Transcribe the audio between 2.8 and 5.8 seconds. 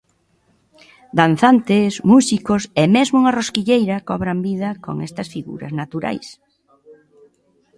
e mesmo unha rosquilleira cobran vida con estas figuras